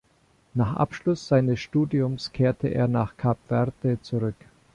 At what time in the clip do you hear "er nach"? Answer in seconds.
2.69-3.17